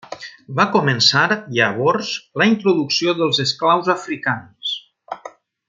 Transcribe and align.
Va 0.59 0.63
començar, 0.75 1.25
llavors, 1.57 2.09
la 2.43 2.49
introducció 2.53 3.15
dels 3.21 3.43
esclaus 3.47 3.93
africans. 3.99 4.77